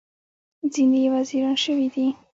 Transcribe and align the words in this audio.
ځینې 0.73 0.97
یې 1.03 1.09
وزیران 1.15 1.55
شوي 1.63 1.87
دي. 1.93 2.07